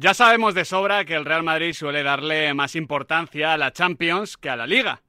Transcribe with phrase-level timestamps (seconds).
[0.00, 4.36] Ya sabemos de sobra que el Real Madrid suele darle más importancia a la Champions
[4.36, 5.02] que a la Liga.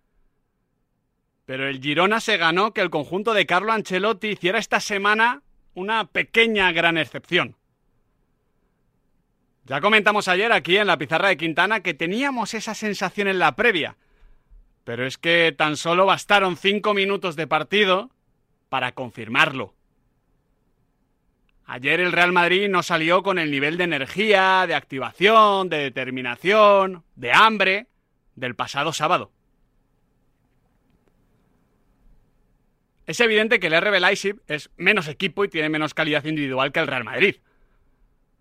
[1.46, 5.44] Pero el Girona se ganó que el conjunto de Carlo Ancelotti hiciera esta semana
[5.76, 7.56] una pequeña gran excepción.
[9.66, 13.56] Ya comentamos ayer aquí en la pizarra de Quintana que teníamos esa sensación en la
[13.56, 13.96] previa,
[14.86, 18.10] pero es que tan solo bastaron cinco minutos de partido
[18.70, 19.76] para confirmarlo.
[21.72, 27.04] Ayer el Real Madrid no salió con el nivel de energía, de activación, de determinación,
[27.16, 27.86] de hambre
[28.34, 29.32] del pasado sábado.
[33.06, 36.80] Es evidente que el RB Leipzig es menos equipo y tiene menos calidad individual que
[36.80, 37.36] el Real Madrid.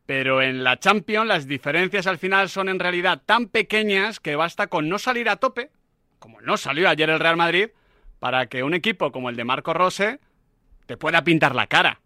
[0.07, 4.69] Pero en la Champions las diferencias al final son en realidad tan pequeñas que basta
[4.69, 5.71] con no salir a tope,
[6.19, 7.69] como no salió ayer el Real Madrid,
[8.21, 10.19] para que un equipo como el de Marco Rose
[10.87, 12.01] te pueda pintar la cara.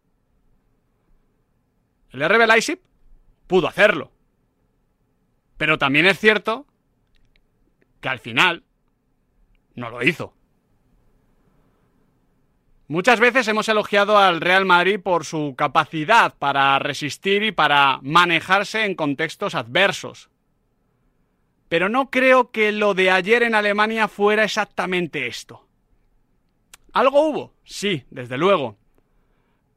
[2.12, 2.80] El RB Leipzig
[3.46, 4.12] pudo hacerlo.
[5.56, 6.66] Pero también es cierto
[8.00, 8.64] que al final
[9.74, 10.34] no lo hizo.
[12.88, 18.84] Muchas veces hemos elogiado al Real Madrid por su capacidad para resistir y para manejarse
[18.84, 20.28] en contextos adversos.
[21.70, 25.66] Pero no creo que lo de ayer en Alemania fuera exactamente esto.
[26.92, 28.76] Algo hubo, sí, desde luego.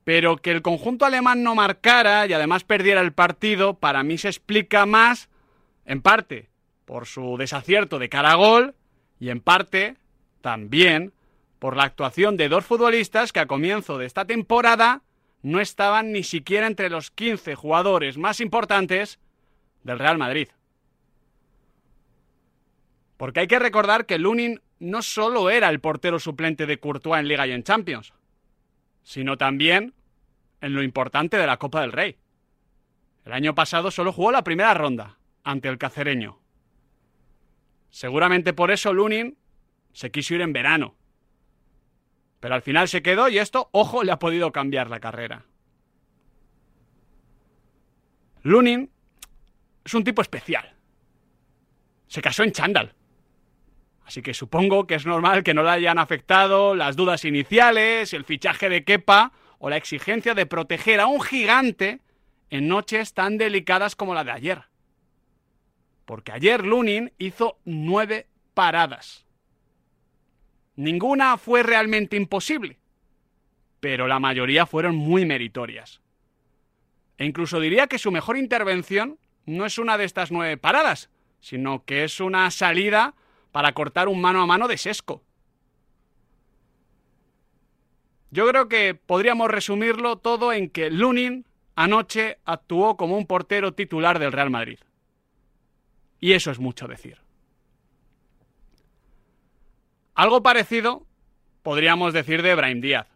[0.06, 4.30] Pero que el conjunto alemán no marcara y además perdiera el partido, para mí se
[4.30, 5.30] explica más,
[5.84, 6.48] en parte,
[6.86, 8.76] por su desacierto de cara a gol
[9.20, 9.95] y en parte
[10.42, 11.11] también
[11.59, 15.02] por la actuación de dos futbolistas que a comienzo de esta temporada
[15.42, 19.20] no estaban ni siquiera entre los 15 jugadores más importantes
[19.83, 20.50] del Real Madrid.
[23.17, 27.28] Porque hay que recordar que Lunin no solo era el portero suplente de Courtois en
[27.28, 28.14] Liga y en Champions,
[29.06, 29.94] sino también
[30.59, 32.17] en lo importante de la Copa del Rey.
[33.23, 36.39] El año pasado solo jugó la primera ronda ante el cacereño.
[37.92, 39.38] Seguramente por eso Lunin
[39.94, 40.95] se quiso ir en verano.
[42.39, 45.45] Pero al final se quedó y esto, ojo, le ha podido cambiar la carrera.
[48.42, 48.92] Lunin
[49.83, 50.76] es un tipo especial.
[52.08, 52.95] Se casó en chándal.
[54.05, 58.23] Así que supongo que es normal que no le hayan afectado las dudas iniciales, el
[58.23, 62.02] fichaje de Kepa o la exigencia de proteger a un gigante
[62.52, 64.64] en noches tan delicadas como la de ayer.
[66.05, 69.26] Porque ayer Lunin hizo nueve paradas.
[70.76, 72.77] Ninguna fue realmente imposible,
[73.80, 76.02] pero la mayoría fueron muy meritorias.
[77.17, 81.86] E incluso diría que su mejor intervención no es una de estas nueve paradas, sino
[81.86, 83.16] que es una salida
[83.55, 85.23] para cortar un mano a mano de Sesco.
[88.30, 94.20] Yo creo que podríamos resumirlo todo en que Lunin anoche actuó como un portero titular
[94.20, 94.80] del Real Madrid.
[96.20, 97.21] Y eso es mucho decir.
[100.16, 101.08] Algo parecido
[101.64, 103.08] podríamos decir de Brahim Díaz,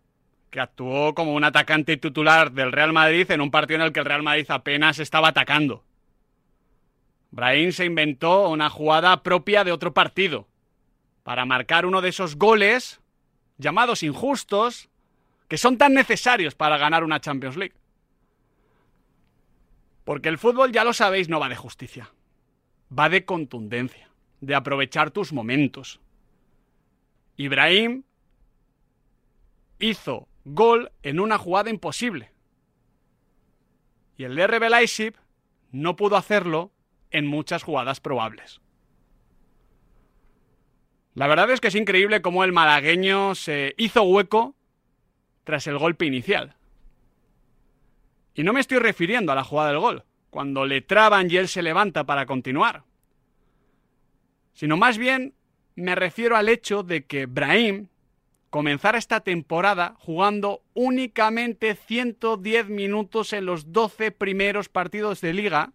[0.51, 3.99] que actuó como un atacante titular del Real Madrid en un partido en el que
[3.99, 5.83] el Real Madrid apenas estaba atacando.
[7.31, 10.47] Brahim se inventó una jugada propia de otro partido,
[11.23, 13.01] para marcar uno de esos goles
[13.57, 14.89] llamados injustos,
[15.47, 17.75] que son tan necesarios para ganar una Champions League.
[20.05, 22.11] Porque el fútbol, ya lo sabéis, no va de justicia.
[22.97, 24.09] Va de contundencia,
[24.41, 25.99] de aprovechar tus momentos.
[27.37, 28.03] Ibrahim
[29.77, 32.31] hizo gol en una jugada imposible.
[34.17, 35.13] Y el RB Leipzig
[35.71, 36.71] no pudo hacerlo
[37.11, 38.61] en muchas jugadas probables.
[41.15, 44.55] La verdad es que es increíble cómo el malagueño se hizo hueco
[45.43, 46.55] tras el golpe inicial.
[48.33, 51.47] Y no me estoy refiriendo a la jugada del gol, cuando le traban y él
[51.47, 52.83] se levanta para continuar,
[54.53, 55.33] sino más bien
[55.75, 57.87] me refiero al hecho de que Brahim
[58.49, 65.71] comenzara esta temporada jugando únicamente 110 minutos en los 12 primeros partidos de liga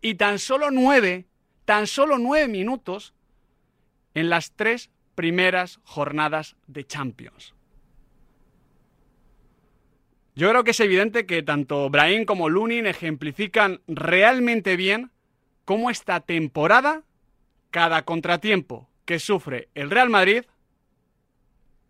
[0.00, 1.26] y tan solo 9,
[1.64, 3.14] tan solo 9 minutos
[4.14, 7.54] en las tres primeras jornadas de Champions.
[10.34, 15.10] Yo creo que es evidente que tanto Brahim como Lunin ejemplifican realmente bien
[15.64, 17.02] cómo esta temporada,
[17.70, 20.44] cada contratiempo que sufre el Real Madrid,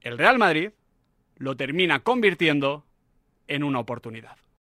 [0.00, 0.70] el Real Madrid
[1.36, 2.86] lo termina convirtiendo
[3.48, 4.36] en una oportunidad.